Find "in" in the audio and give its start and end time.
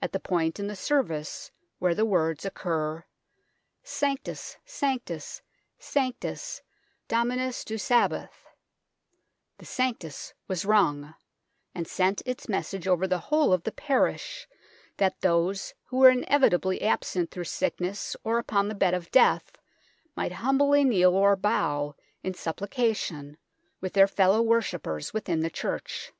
0.60-0.68, 16.10-16.24, 22.22-22.32